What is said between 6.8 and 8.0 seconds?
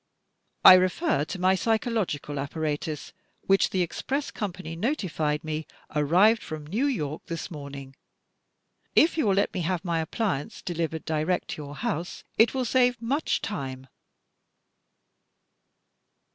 York this morning.